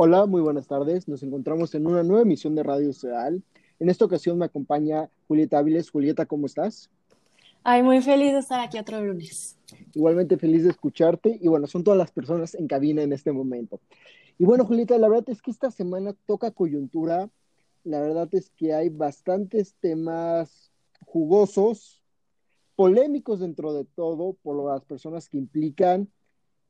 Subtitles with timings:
[0.00, 1.08] Hola, muy buenas tardes.
[1.08, 3.42] Nos encontramos en una nueva emisión de Radio Ceal.
[3.80, 5.90] En esta ocasión me acompaña Julieta Áviles.
[5.90, 6.88] Julieta, ¿cómo estás?
[7.64, 9.58] Ay, muy feliz de estar aquí otro lunes.
[9.94, 13.80] Igualmente feliz de escucharte y bueno, son todas las personas en cabina en este momento.
[14.38, 17.28] Y bueno, Julieta, la verdad es que esta semana toca coyuntura.
[17.82, 20.70] La verdad es que hay bastantes temas
[21.06, 22.04] jugosos,
[22.76, 26.08] polémicos dentro de todo por las personas que implican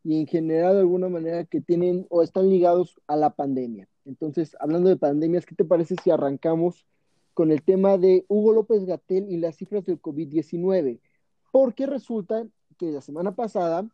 [0.08, 3.90] y en general de alguna manera que tienen o están ligados a la pandemia.
[4.06, 6.86] Entonces, hablando de pandemias, ¿qué te parece si arrancamos
[7.34, 10.98] con el tema de Hugo López Gatel y las cifras del COVID-19?
[11.52, 12.48] Porque resulta
[12.78, 13.86] que la semana pasada,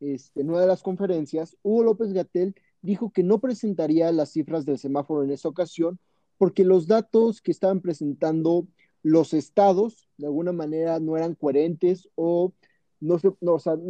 [0.00, 4.66] este, en una de las conferencias, Hugo López Gatel dijo que no presentaría las cifras
[4.66, 6.00] del semáforo en esa ocasión
[6.36, 8.66] porque los datos que estaban presentando
[9.04, 12.54] los estados de alguna manera no eran coherentes o
[13.00, 13.18] no,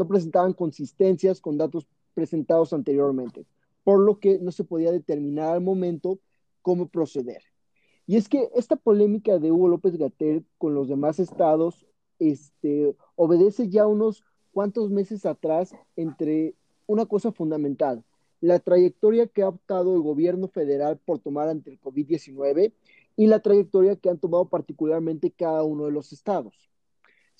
[0.09, 3.47] presentaban consistencias con datos presentados anteriormente,
[3.85, 6.19] por lo que no se podía determinar al momento
[6.63, 7.43] cómo proceder.
[8.07, 11.87] Y es que esta polémica de Hugo López Gatel con los demás estados
[12.19, 16.55] este, obedece ya unos cuantos meses atrás entre
[16.87, 18.05] una cosa fundamental,
[18.41, 22.73] la trayectoria que ha optado el gobierno federal por tomar ante el COVID-19
[23.17, 26.71] y la trayectoria que han tomado particularmente cada uno de los estados.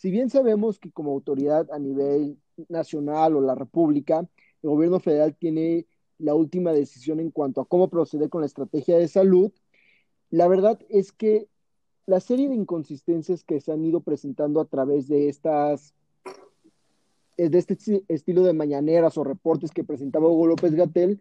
[0.01, 2.39] Si bien sabemos que como autoridad a nivel
[2.71, 4.27] nacional o la República,
[4.63, 5.85] el gobierno federal tiene
[6.17, 9.53] la última decisión en cuanto a cómo proceder con la estrategia de salud,
[10.31, 11.49] la verdad es que
[12.07, 15.95] la serie de inconsistencias que se han ido presentando a través de estas
[17.37, 17.77] de este
[18.09, 21.21] estilo de mañaneras o reportes que presentaba Hugo López Gatel,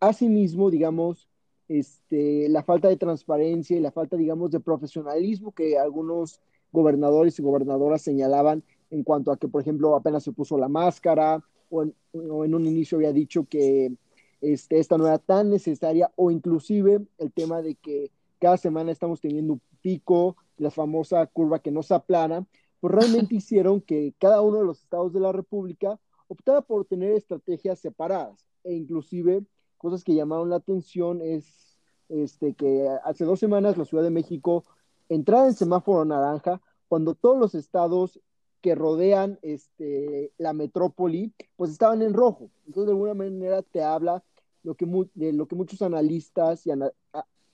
[0.00, 1.28] asimismo, digamos,
[1.68, 6.40] este, la falta de transparencia y la falta, digamos, de profesionalismo que algunos
[6.72, 11.42] gobernadores y gobernadoras señalaban en cuanto a que, por ejemplo, apenas se puso la máscara
[11.70, 13.92] o en, un inicio había dicho que
[14.40, 19.20] este, esta no era tan necesaria o inclusive el tema de que cada semana estamos
[19.20, 22.46] teniendo un pico, la famosa curva que no se aplana,
[22.80, 27.12] pues realmente hicieron que cada uno de los estados de la República optara por tener
[27.12, 29.44] estrategias separadas e inclusive
[29.76, 31.78] cosas que llamaron la atención es
[32.08, 34.64] este, que hace dos semanas la Ciudad de México
[35.08, 38.20] entrada en semáforo naranja cuando todos los estados
[38.60, 42.50] que rodean este, la metrópoli, pues estaban en rojo.
[42.66, 44.22] Entonces, de alguna manera te habla
[44.62, 46.70] lo que de lo que muchos analistas y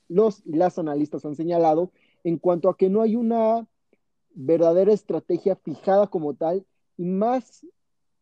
[0.08, 1.90] los y las analistas han señalado
[2.24, 3.66] en cuanto a que no hay una
[4.34, 6.66] verdadera estrategia fijada como tal
[6.96, 7.66] y más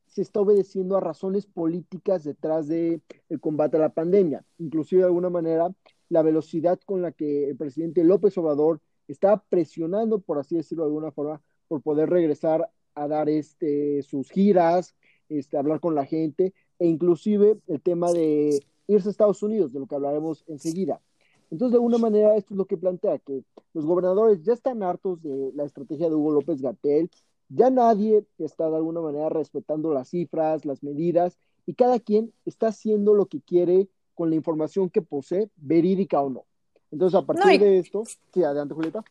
[0.06, 4.44] se está obedeciendo a razones políticas detrás del el combate a la pandemia.
[4.58, 5.72] Inclusive de alguna manera
[6.10, 10.88] la velocidad con la que el presidente López Obrador está presionando, por así decirlo de
[10.88, 14.94] alguna forma, por poder regresar a dar este, sus giras,
[15.28, 19.80] este, hablar con la gente, e inclusive el tema de irse a Estados Unidos, de
[19.80, 21.00] lo que hablaremos enseguida.
[21.50, 25.22] Entonces, de alguna manera, esto es lo que plantea, que los gobernadores ya están hartos
[25.22, 27.10] de la estrategia de Hugo López Gatel,
[27.48, 32.68] ya nadie está de alguna manera respetando las cifras, las medidas, y cada quien está
[32.68, 36.44] haciendo lo que quiere con la información que posee, verídica o no.
[36.92, 39.02] Entonces, a partir de esto, sí, adelante, Julieta.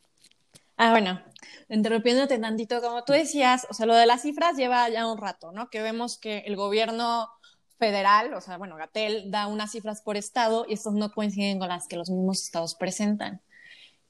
[0.78, 1.22] Ah, bueno,
[1.69, 5.52] interrumpiéndote tantito, como tú decías, o sea, lo de las cifras lleva ya un rato,
[5.52, 5.69] ¿no?
[5.69, 7.30] Que vemos que el gobierno
[7.78, 11.68] federal, o sea, bueno, Gatel da unas cifras por estado y estos no coinciden con
[11.68, 13.41] las que los mismos estados presentan.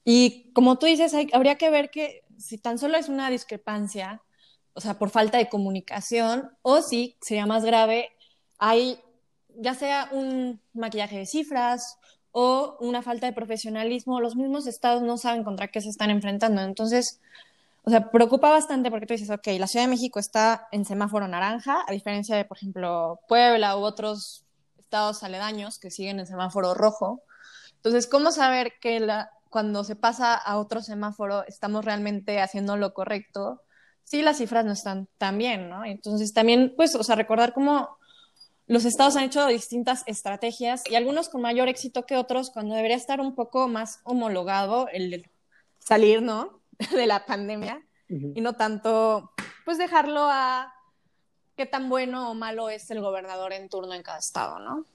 [0.04, 4.22] Y como tú dices, habría que ver que si tan solo es una discrepancia,
[4.74, 8.10] o sea, por falta de comunicación, o si sería más grave,
[8.58, 9.00] hay
[9.58, 11.98] ya sea un maquillaje de cifras
[12.32, 16.62] o una falta de profesionalismo, los mismos estados no saben contra qué se están enfrentando.
[16.62, 17.20] Entonces,
[17.84, 21.28] o sea, preocupa bastante porque tú dices, ok, la Ciudad de México está en semáforo
[21.28, 24.46] naranja, a diferencia de, por ejemplo, Puebla u otros
[24.78, 27.22] estados aledaños que siguen en semáforo rojo.
[27.78, 32.94] Entonces, ¿cómo saber que la, cuando se pasa a otro semáforo estamos realmente haciendo lo
[32.94, 33.62] correcto?
[34.04, 35.84] Si las cifras no están tan bien, ¿no?
[35.84, 37.98] Entonces, también, pues, o sea, recordar cómo
[38.72, 42.96] los estados han hecho distintas estrategias y algunos con mayor éxito que otros cuando debería
[42.96, 45.30] estar un poco más homologado el
[45.80, 46.62] salir, ¿no?
[46.96, 49.32] de la pandemia y no tanto,
[49.66, 50.74] pues dejarlo a
[51.58, 54.86] qué tan bueno o malo es el gobernador en turno en cada estado, ¿no?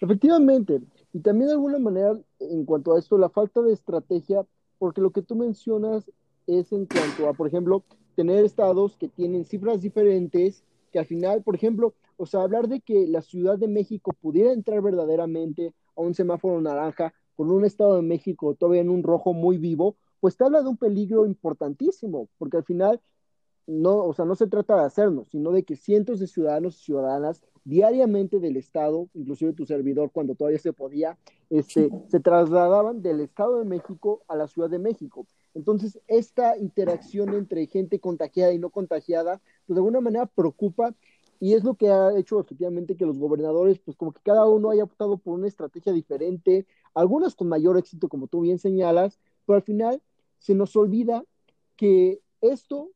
[0.00, 0.80] Efectivamente,
[1.12, 4.44] y también de alguna manera en cuanto a esto, la falta de estrategia,
[4.80, 6.10] porque lo que tú mencionas
[6.48, 7.84] es en cuanto a, por ejemplo,
[8.16, 12.80] tener estados que tienen cifras diferentes, que al final, por ejemplo, o sea, hablar de
[12.80, 17.96] que la Ciudad de México pudiera entrar verdaderamente a un semáforo naranja con un Estado
[17.96, 22.28] de México todavía en un rojo muy vivo, pues te habla de un peligro importantísimo,
[22.38, 23.00] porque al final
[23.66, 26.84] no, o sea, no se trata de hacernos, sino de que cientos de ciudadanos y
[26.84, 31.18] ciudadanas diariamente del Estado, inclusive tu servidor cuando todavía se podía,
[31.50, 35.26] este, se trasladaban del Estado de México a la Ciudad de México.
[35.54, 40.94] Entonces, esta interacción entre gente contagiada y no contagiada, pues de alguna manera preocupa
[41.42, 44.70] y es lo que ha hecho efectivamente que los gobernadores, pues como que cada uno
[44.70, 49.56] haya optado por una estrategia diferente, algunas con mayor éxito, como tú bien señalas, pero
[49.56, 50.00] al final
[50.38, 51.24] se nos olvida
[51.74, 52.90] que esto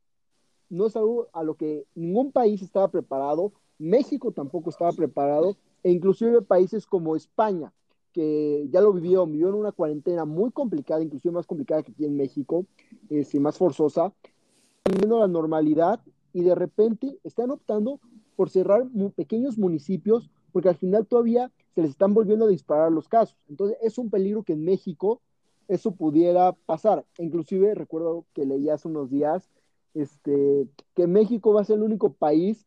[0.69, 5.91] no es algo a lo que ningún país estaba preparado, México tampoco estaba preparado, e
[5.91, 7.73] inclusive países como España,
[8.13, 12.05] que ya lo vivió, vivió en una cuarentena muy complicada, inclusive más complicada que aquí
[12.05, 12.65] en México,
[13.09, 14.13] este, más forzosa,
[14.85, 15.99] viviendo la normalidad
[16.31, 17.99] y de repente están optando
[18.37, 18.85] por cerrar
[19.15, 23.37] pequeños municipios porque al final todavía se les están volviendo a disparar los casos.
[23.49, 25.21] Entonces es un peligro que en México
[25.67, 27.05] eso pudiera pasar.
[27.17, 29.49] Inclusive recuerdo que leí hace unos días
[29.93, 32.65] este, que México va a ser el único país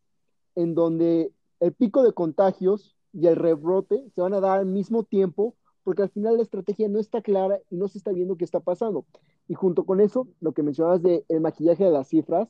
[0.56, 5.05] en donde el pico de contagios y el rebrote se van a dar al mismo
[5.05, 8.44] tiempo porque al final la estrategia no está clara y no se está viendo qué
[8.44, 9.06] está pasando.
[9.49, 12.49] Y junto con eso, lo que mencionabas del el maquillaje de las cifras,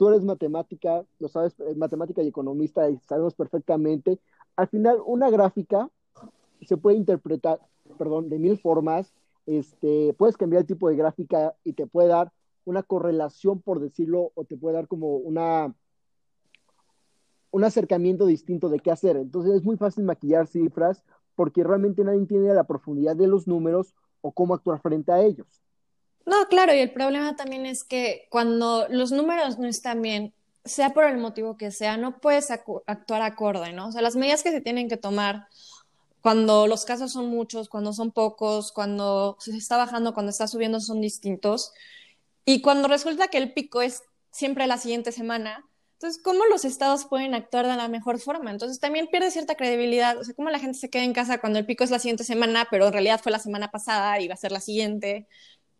[0.00, 4.18] tú eres matemática, lo sabes, eh, matemática y economista y sabemos perfectamente,
[4.56, 5.90] al final una gráfica
[6.62, 7.60] se puede interpretar,
[7.98, 9.12] perdón, de mil formas,
[9.44, 12.32] este, puedes cambiar el tipo de gráfica y te puede dar
[12.64, 15.74] una correlación, por decirlo, o te puede dar como una
[17.50, 19.18] un acercamiento distinto de qué hacer.
[19.18, 21.04] Entonces es muy fácil maquillar cifras
[21.34, 25.60] porque realmente nadie entiende la profundidad de los números o cómo actuar frente a ellos.
[26.26, 30.34] No, claro, y el problema también es que cuando los números no están bien,
[30.64, 33.88] sea por el motivo que sea, no puedes actuar acorde, ¿no?
[33.88, 35.48] O sea, las medidas que se tienen que tomar
[36.20, 40.80] cuando los casos son muchos, cuando son pocos, cuando se está bajando, cuando está subiendo
[40.80, 41.72] son distintos.
[42.44, 45.64] Y cuando resulta que el pico es siempre la siguiente semana,
[46.00, 48.50] entonces, ¿cómo los estados pueden actuar de la mejor forma?
[48.50, 50.16] Entonces, también pierde cierta credibilidad.
[50.16, 52.24] O sea, ¿cómo la gente se queda en casa cuando el pico es la siguiente
[52.24, 55.28] semana, pero en realidad fue la semana pasada y va a ser la siguiente?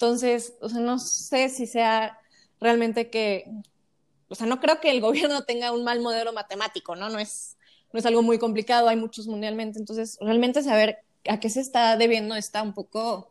[0.01, 2.19] Entonces, o sea, no sé si sea
[2.59, 3.45] realmente que,
[4.31, 7.11] o sea, no creo que el gobierno tenga un mal modelo matemático, ¿no?
[7.11, 7.59] No es,
[7.93, 11.99] no es algo muy complicado, hay muchos mundialmente, entonces realmente saber a qué se está
[11.99, 13.29] debiendo está un poco,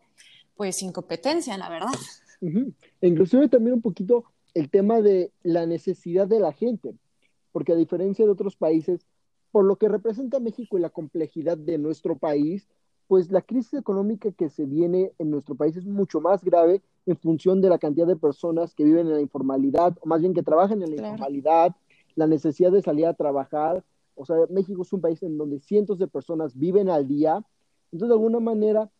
[0.56, 1.90] pues, sin competencia, la verdad.
[3.02, 6.94] E inclusive también un poquito el tema de la necesidad de la gente,
[7.52, 9.08] porque a diferencia de otros países,
[9.52, 12.68] por lo que representa México y la complejidad de nuestro país,
[13.10, 17.18] pues la crisis económica que se viene en nuestro país es mucho más grave en
[17.18, 20.44] función de la cantidad de personas que viven en la informalidad, o más bien que
[20.44, 21.76] trabajan en la informalidad,
[22.14, 23.84] la necesidad de salir a trabajar.
[24.14, 27.44] O sea, México es un país en donde cientos de personas viven al día.
[27.92, 28.92] Entonces, de alguna manera,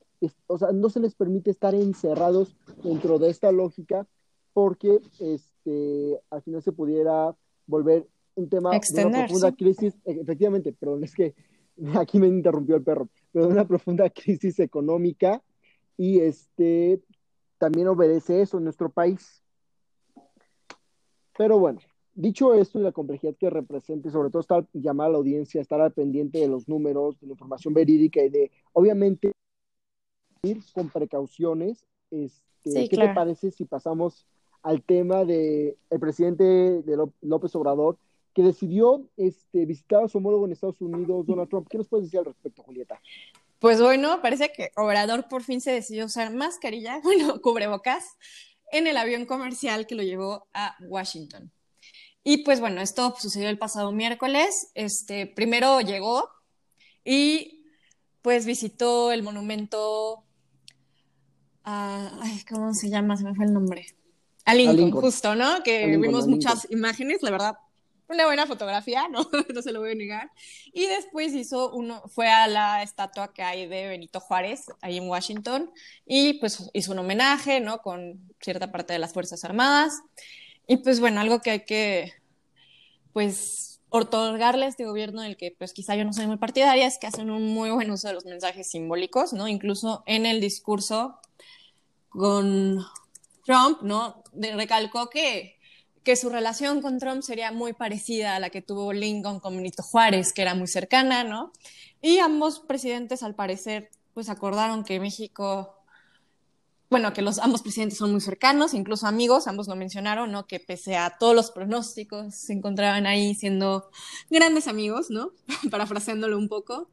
[0.48, 4.08] o sea, no se les permite estar encerrados dentro de esta lógica
[4.54, 7.36] porque este, al final se pudiera
[7.68, 9.94] volver un tema de una profunda crisis.
[10.04, 11.36] Efectivamente, perdón, es que
[11.94, 15.42] aquí me interrumpió el perro pero de una profunda crisis económica
[15.98, 17.02] y este
[17.58, 19.44] también obedece eso en nuestro país.
[21.38, 21.80] Pero bueno,
[22.14, 25.80] dicho esto y la complejidad que representa, sobre todo estar llamar a la audiencia, estar
[25.82, 29.32] al pendiente de los números, de la información verídica y de, obviamente,
[30.44, 31.86] ir con precauciones.
[32.12, 34.26] Este, ¿Qué te parece si pasamos
[34.64, 37.98] al tema de el presidente de López Obrador,
[38.34, 41.68] que decidió este, visitar a su homólogo en Estados Unidos, Donald Trump.
[41.70, 43.02] ¿Qué nos puedes decir al respecto, Julieta?
[43.60, 48.06] Pues bueno, parece que Obrador por fin se decidió usar mascarilla, bueno, cubrebocas,
[48.72, 51.52] en el avión comercial que lo llevó a Washington.
[52.24, 54.72] Y pues bueno, esto sucedió el pasado miércoles.
[54.76, 56.30] Este, primero llegó
[57.04, 57.66] y
[58.22, 60.26] pues visitó el monumento
[61.64, 63.18] ay, ¿cómo se llama?
[63.18, 63.86] Se me fue el nombre.
[64.46, 65.62] A Lincoln, justo, ¿no?
[65.64, 67.56] Que vimos muchas imágenes, la verdad,
[68.10, 69.30] una buena fotografía, ¿no?
[69.54, 70.32] no se lo voy a negar.
[70.74, 75.08] Y después hizo uno, fue a la estatua que hay de Benito Juárez, ahí en
[75.08, 75.72] Washington,
[76.06, 77.80] y pues hizo un homenaje, ¿no?
[77.80, 80.02] Con cierta parte de las Fuerzas Armadas.
[80.68, 82.14] Y pues bueno, algo que hay que,
[83.14, 87.00] pues, otorgarle a este gobierno del que pues quizá yo no soy muy partidaria es
[87.00, 89.48] que hacen un muy buen uso de los mensajes simbólicos, ¿no?
[89.48, 91.20] Incluso en el discurso
[92.10, 92.86] con
[93.46, 94.24] Trump, ¿no?
[94.34, 95.59] recalcó que
[96.04, 99.84] que su relación con Trump sería muy parecida a la que tuvo Lincoln con Benito
[99.84, 101.52] Juárez, que era muy cercana, ¿no?
[102.02, 105.76] Y ambos presidentes, al parecer, pues acordaron que México,
[106.90, 110.48] bueno, que los ambos presidentes son muy cercanos, incluso amigos, ambos lo mencionaron, ¿no?
[110.48, 113.90] Que pese a todos los pronósticos, se encontraban ahí siendo
[114.30, 115.32] grandes amigos, ¿no?
[115.72, 116.90] Parafraseándolo un poco.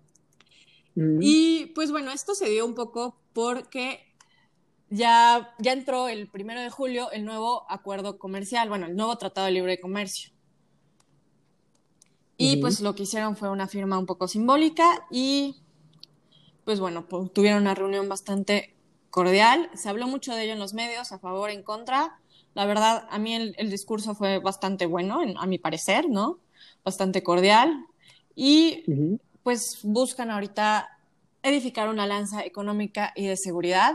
[0.96, 1.18] Mm.
[1.22, 4.00] Y pues bueno, esto se dio un poco porque
[4.90, 9.46] ya, ya entró el primero de julio el nuevo acuerdo comercial, bueno, el nuevo Tratado
[9.46, 10.30] de Libre Comercio.
[12.38, 15.56] Y pues lo que hicieron fue una firma un poco simbólica y
[16.64, 18.74] pues bueno, pues, tuvieron una reunión bastante
[19.08, 19.70] cordial.
[19.74, 22.18] Se habló mucho de ello en los medios, a favor, en contra.
[22.54, 26.40] La verdad, a mí el, discurso fue bastante bueno, a mi parecer, ¿no?
[26.84, 27.86] Bastante cordial.
[28.34, 28.84] Y
[29.42, 30.88] pues buscan ahorita
[31.42, 33.94] edificar una lanza económica y de seguridad,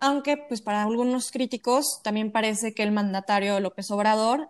[0.00, 4.48] aunque pues para algunos críticos también parece que el mandatario López Obrador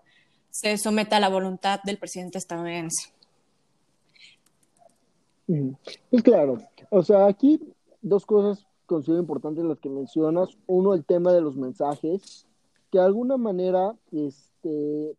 [0.50, 3.12] se somete a la voluntad del presidente estadounidense.
[6.11, 6.59] Pues claro,
[6.90, 7.61] o sea, aquí
[8.02, 10.57] dos cosas considero importantes las que mencionas.
[10.67, 12.47] Uno, el tema de los mensajes,
[12.90, 15.14] que de alguna manera, este,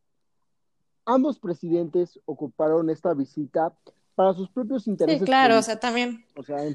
[1.06, 3.74] ambos presidentes ocuparon esta visita
[4.20, 5.22] para sus propios intereses.
[5.22, 6.26] Sí, claro, o sea, también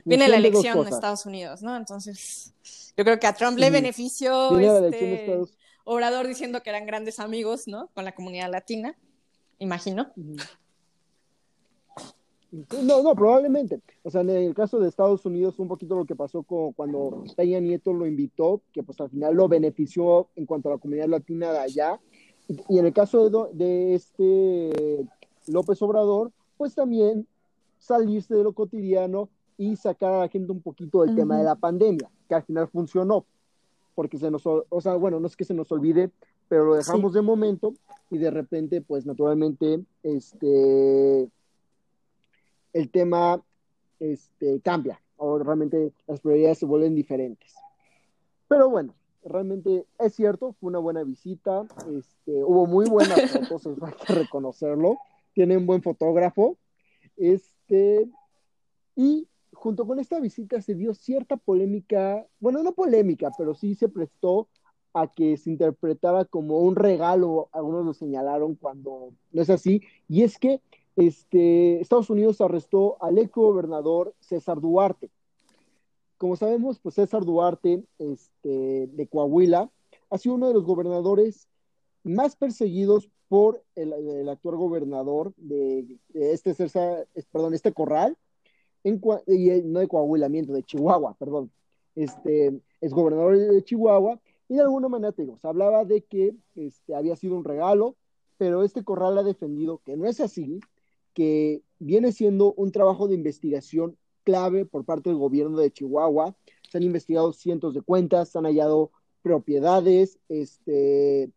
[0.06, 1.76] viene la elección de, Estados Unidos, ¿no?
[1.76, 2.54] Entonces,
[2.96, 5.42] yo creo que a Trump le benefició este,
[5.84, 7.90] Obrador diciendo que eran grandes amigos, ¿no?
[7.92, 8.96] Con la comunidad latina,
[9.58, 10.10] imagino.
[12.82, 13.82] No, no, probablemente.
[14.04, 17.24] O sea, en el caso de Estados Unidos, un poquito lo que pasó con, cuando
[17.36, 21.08] Peña Nieto lo invitó, que pues al final lo benefició en cuanto a la comunidad
[21.08, 22.00] latina de allá.
[22.48, 25.06] Y, en el caso de, de, este
[25.46, 27.26] López Obrador, pues también
[27.84, 31.54] salirse de lo cotidiano y sacar a la gente un poquito del tema de la
[31.54, 33.26] pandemia, que al final funcionó.
[33.94, 36.10] Porque se nos, o sea, bueno, no es que se nos olvide,
[36.48, 37.74] pero lo dejamos de momento
[38.10, 41.28] y de repente, pues naturalmente, este
[42.72, 43.40] el tema
[44.00, 47.54] este, cambia o realmente las prioridades se vuelven diferentes.
[48.48, 51.64] Pero bueno, realmente es cierto, fue una buena visita,
[51.96, 54.98] este, hubo muy buenas fotos, hay que reconocerlo,
[55.34, 56.56] tiene un buen fotógrafo,
[57.64, 58.08] este,
[58.96, 63.88] y junto con esta visita se dio cierta polémica, bueno, no polémica, pero sí se
[63.88, 64.48] prestó
[64.92, 70.22] a que se interpretara como un regalo, algunos lo señalaron cuando no es así, y
[70.22, 70.60] es que
[70.96, 75.10] este, Estados Unidos arrestó al ex gobernador César Duarte.
[76.18, 79.70] Como sabemos, pues César Duarte este, de Coahuila
[80.10, 81.48] ha sido uno de los gobernadores
[82.04, 88.16] más perseguidos por el, actual gobernador de, este César, perdón, este corral,
[88.84, 89.00] en,
[89.72, 91.50] no de Coahuila, de Chihuahua, perdón.
[91.96, 96.36] Este, es gobernador de Chihuahua y de alguna manera te digo, se hablaba de que
[96.54, 97.96] este, había sido un regalo,
[98.36, 100.60] pero este corral ha defendido que no es así,
[101.12, 106.36] que viene siendo un trabajo de investigación clave por parte del gobierno de Chihuahua.
[106.70, 111.32] Se han investigado cientos de cuentas, se han hallado propiedades, este,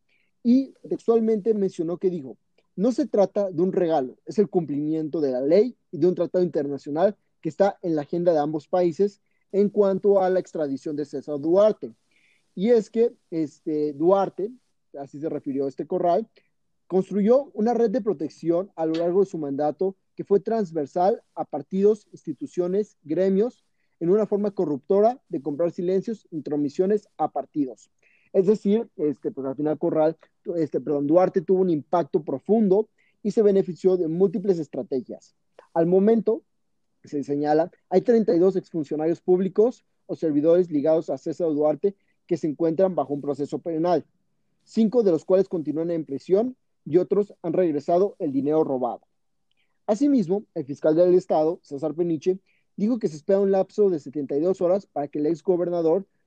[0.47, 2.37] y textualmente mencionó que dijo,
[2.77, 6.15] no se trata de un regalo, es el cumplimiento de la ley y de un
[6.15, 9.19] tratado internacional que está en la agenda de ambos países
[9.51, 11.93] en cuanto a la extradición de César Duarte.
[12.55, 14.49] Y es que este, Duarte,
[14.97, 16.29] así se refirió este corral,
[16.87, 21.43] Construyó una red de protección a lo largo de su mandato que fue transversal a
[21.43, 23.65] partidos, instituciones, gremios,
[23.99, 27.91] en una forma corruptora de comprar silencios, intromisiones a partidos.
[28.33, 30.17] Es decir, este, pues al final Corral,
[30.55, 32.89] este, perdón, Duarte tuvo un impacto profundo
[33.23, 35.35] y se benefició de múltiples estrategias.
[35.73, 36.43] Al momento,
[37.03, 42.95] se señala, hay 32 exfuncionarios públicos o servidores ligados a César Duarte que se encuentran
[42.95, 44.05] bajo un proceso penal,
[44.63, 46.55] cinco de los cuales continúan en prisión
[46.85, 49.01] y otros han regresado el dinero robado.
[49.85, 52.39] Asimismo, el fiscal del Estado, César Peniche,
[52.75, 55.41] dijo que se espera un lapso de 72 horas para que el ex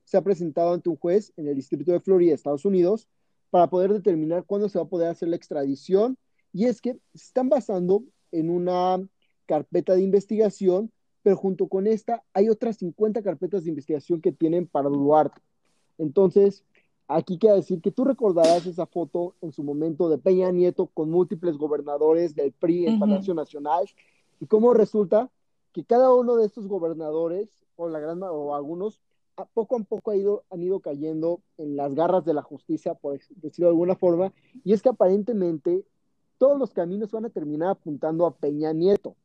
[0.01, 3.07] gobernador sea presentado ante un juez en el Distrito de Florida, Estados Unidos,
[3.49, 6.17] para poder determinar cuándo se va a poder hacer la extradición.
[6.53, 9.01] Y es que se están basando en una
[9.45, 10.91] carpeta de investigación,
[11.23, 15.41] pero junto con esta hay otras 50 carpetas de investigación que tienen para Duarte.
[15.97, 16.63] Entonces,
[17.13, 21.11] Aquí queda decir que tú recordarás esa foto en su momento de Peña Nieto con
[21.11, 23.85] múltiples gobernadores del PRI en Palacio Nacional
[24.39, 25.29] y cómo resulta
[25.73, 29.01] que cada uno de estos gobernadores, o la gran o algunos,
[29.45, 33.19] poco a poco ha ido, han ido cayendo en las garras de la justicia, por
[33.35, 34.33] decirlo de alguna forma,
[34.63, 35.85] y es que aparentemente
[36.37, 39.15] todos los caminos van a terminar apuntando a Peña Nieto,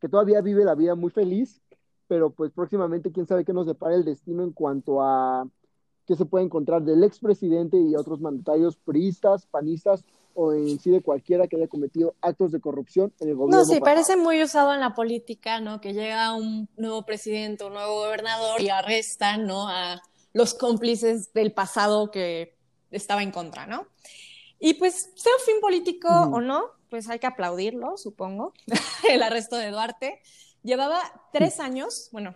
[0.00, 1.60] que todavía vive la vida muy feliz,
[2.06, 5.48] pero pues próximamente quién sabe qué nos depara el destino en cuanto a
[6.06, 11.00] que se puede encontrar del expresidente y otros mandatarios priistas, panistas o en sí de
[11.00, 13.58] cualquiera que haya cometido actos de corrupción en el gobierno.
[13.58, 15.80] No, sí, parece muy usado en la política, ¿no?
[15.80, 19.68] Que llega un nuevo presidente, un nuevo gobernador y arrestan, ¿no?
[19.68, 22.56] A los cómplices del pasado que
[22.90, 23.86] estaba en contra, ¿no?
[24.58, 28.52] Y pues, sea un fin político o no, pues hay que aplaudirlo, supongo,
[29.08, 30.20] el arresto de Duarte.
[30.62, 31.00] Llevaba
[31.32, 32.34] tres años, bueno,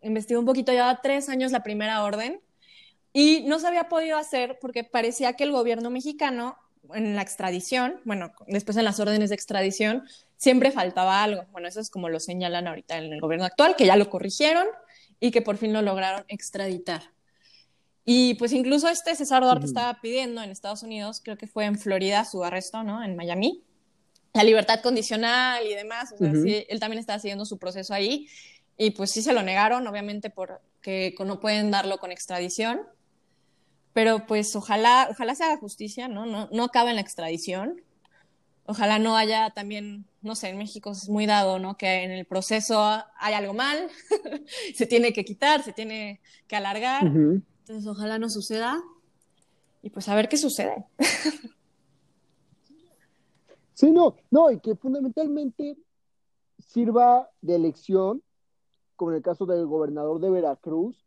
[0.00, 2.40] investigué un poquito, llevaba tres años la primera orden,
[3.12, 6.56] Y no se había podido hacer porque parecía que el gobierno mexicano
[6.94, 10.04] en la extradición, bueno, después en las órdenes de extradición,
[10.36, 11.44] siempre faltaba algo.
[11.52, 14.66] Bueno, eso es como lo señalan ahorita en el gobierno actual, que ya lo corrigieron
[15.20, 17.02] y que por fin lo lograron extraditar.
[18.04, 21.76] Y pues incluso este César Duarte estaba pidiendo en Estados Unidos, creo que fue en
[21.76, 23.02] Florida su arresto, ¿no?
[23.02, 23.64] En Miami,
[24.32, 26.12] la libertad condicional y demás.
[26.12, 28.28] O sea, sí, él también estaba siguiendo su proceso ahí.
[28.78, 32.82] Y pues sí se lo negaron, obviamente porque no pueden darlo con extradición.
[33.96, 36.26] Pero pues ojalá, ojalá se haga justicia, ¿no?
[36.26, 37.80] No, no acabe en la extradición.
[38.66, 41.78] Ojalá no haya también, no sé, en México es muy dado, ¿no?
[41.78, 42.78] Que en el proceso
[43.18, 43.88] hay algo mal,
[44.74, 47.06] se tiene que quitar, se tiene que alargar.
[47.06, 48.78] Entonces ojalá no suceda.
[49.80, 50.84] Y pues a ver qué sucede.
[53.72, 55.78] sí, no, no, y que fundamentalmente
[56.58, 58.22] sirva de elección,
[58.94, 61.02] como en el caso del gobernador de Veracruz,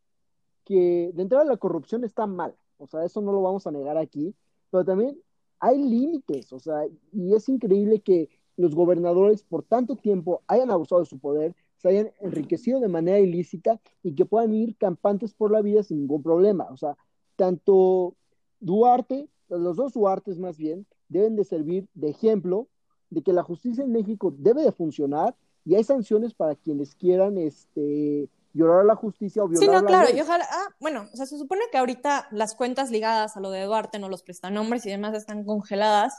[0.65, 3.97] que de entrada la corrupción está mal o sea, eso no lo vamos a negar
[3.97, 4.33] aquí,
[4.71, 5.17] pero también
[5.59, 11.01] hay límites, o sea, y es increíble que los gobernadores por tanto tiempo hayan abusado
[11.01, 15.51] de su poder, se hayan enriquecido de manera ilícita y que puedan ir campantes por
[15.51, 16.67] la vida sin ningún problema.
[16.71, 16.97] O sea,
[17.37, 18.15] tanto
[18.59, 22.67] Duarte, los dos Duartes más bien, deben de servir de ejemplo
[23.09, 27.37] de que la justicia en México debe de funcionar y hay sanciones para quienes quieran
[27.37, 31.25] este, violar la justicia o violar Sí, no, claro, y ojalá, ah, bueno, o sea,
[31.25, 34.89] se supone que ahorita las cuentas ligadas a lo de Duarte, no los prestanombres y
[34.89, 36.15] demás están congeladas,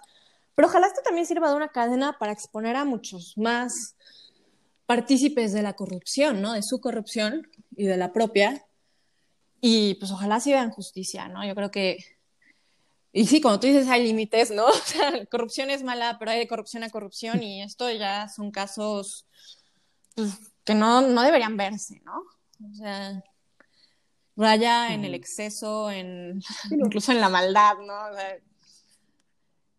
[0.54, 3.96] pero ojalá esto también sirva de una cadena para exponer a muchos más
[4.87, 6.52] partícipes de la corrupción, ¿no?
[6.52, 8.66] De su corrupción y de la propia.
[9.60, 11.46] Y pues ojalá sí vean justicia, ¿no?
[11.46, 11.99] Yo creo que
[13.12, 14.66] y sí, como tú dices, hay límites, ¿no?
[14.68, 18.50] O sea, corrupción es mala, pero hay de corrupción a corrupción y esto ya son
[18.50, 19.26] casos
[20.14, 22.22] pues, que no, no deberían verse, ¿no?
[22.70, 23.23] O sea,
[24.36, 28.10] raya en el exceso, en, incluso en la maldad, ¿no?
[28.10, 28.36] O sea,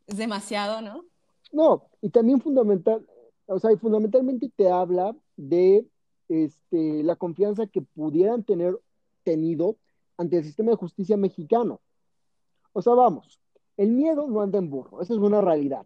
[0.07, 1.05] es demasiado, ¿no?
[1.51, 3.05] No, y también fundamental,
[3.45, 5.85] o sea, fundamentalmente te habla de
[6.29, 8.79] este, la confianza que pudieran tener
[9.23, 9.77] tenido
[10.17, 11.81] ante el sistema de justicia mexicano.
[12.73, 13.39] O sea, vamos,
[13.77, 15.85] el miedo no anda en burro, esa es una realidad.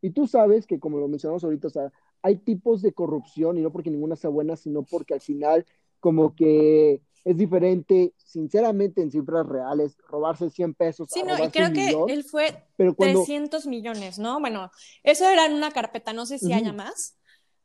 [0.00, 1.92] Y tú sabes que, como lo mencionamos ahorita, o sea,
[2.26, 5.64] hay tipos de corrupción y no porque ninguna sea buena, sino porque al final
[6.00, 11.08] como que es diferente, sinceramente, en cifras reales, robarse 100 pesos.
[11.08, 14.40] Sí, no, y creo que él fue 300 millones, ¿no?
[14.40, 14.72] Bueno,
[15.04, 17.16] eso era en una carpeta, no sé si haya más,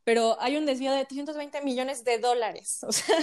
[0.03, 3.15] pero hay un desvío de 320 millones de dólares, o sea,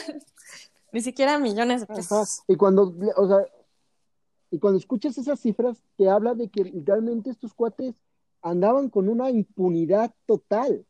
[0.90, 2.42] ni siquiera millones de pesos.
[2.48, 3.46] Y cuando, o sea,
[4.51, 7.94] y cuando escuchas esas cifras, te habla de que realmente estos cuates
[8.42, 10.85] andaban con una impunidad total.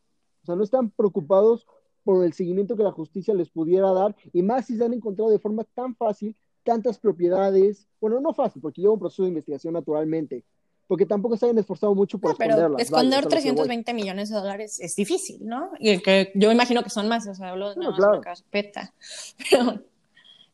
[0.49, 1.67] O sea, no están preocupados
[2.05, 5.31] por el seguimiento que la justicia les pudiera dar, y más si se han encontrado
[5.31, 9.75] de forma tan fácil tantas propiedades, bueno, no fácil, porque lleva un proceso de investigación
[9.75, 10.43] naturalmente,
[10.87, 14.97] porque tampoco se hayan esforzado mucho por no, pero esconder 320 millones de dólares es
[14.97, 15.71] difícil, ¿no?
[15.79, 18.95] Y el que yo imagino que son más, o sea, hablo de no, una carpeta.
[19.51, 19.83] Pero,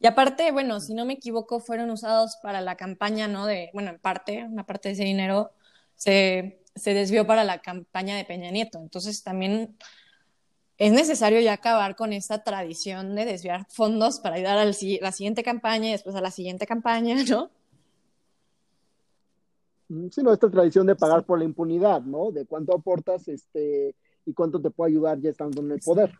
[0.01, 3.47] y aparte, bueno, si no me equivoco, fueron usados para la campaña, ¿no?
[3.47, 5.53] De, bueno, en parte, una parte de ese dinero
[5.95, 8.79] se se desvió para la campaña de Peña Nieto.
[8.79, 9.77] Entonces también
[10.77, 15.43] es necesario ya acabar con esta tradición de desviar fondos para ayudar a la siguiente
[15.43, 17.51] campaña y después a la siguiente campaña, ¿no?
[19.89, 22.33] Mm, sí, no, esta tradición de pagar por la impunidad, ¿no?
[22.33, 23.95] De cuánto aportas este,
[24.27, 26.11] y cuánto te puede ayudar ya estando en el poder.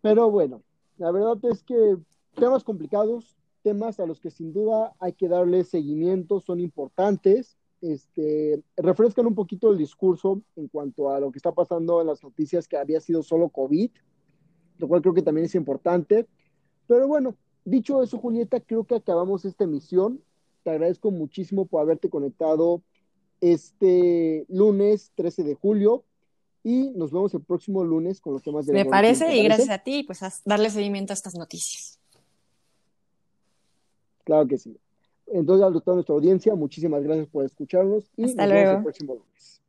[0.00, 0.62] Pero bueno,
[0.98, 1.96] la verdad es que
[2.34, 8.62] temas complicados, temas a los que sin duda hay que darle seguimiento, son importantes este,
[8.76, 12.66] refrescan un poquito el discurso en cuanto a lo que está pasando en las noticias
[12.66, 13.90] que había sido solo COVID,
[14.78, 16.26] lo cual creo que también es importante.
[16.86, 20.22] Pero bueno, dicho eso, Julieta, creo que acabamos esta emisión.
[20.62, 22.82] Te agradezco muchísimo por haberte conectado
[23.40, 26.04] este lunes 13 de julio
[26.64, 29.78] y nos vemos el próximo lunes con los temas de Me parece y gracias a
[29.78, 32.00] ti, pues a darle seguimiento a estas noticias.
[34.24, 34.76] Claro que sí.
[35.26, 39.14] Entonces, a toda nuestra audiencia, muchísimas gracias por escucharnos y Hasta nos vemos el próximo
[39.14, 39.62] lunes.